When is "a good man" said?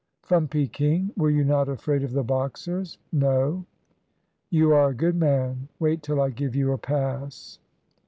4.89-5.67